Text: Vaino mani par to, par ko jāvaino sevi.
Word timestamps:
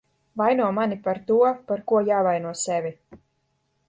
Vaino 0.41 0.69
mani 0.77 0.95
par 1.07 1.19
to, 1.27 1.37
par 1.71 1.83
ko 1.91 2.01
jāvaino 2.07 2.55
sevi. 2.63 2.93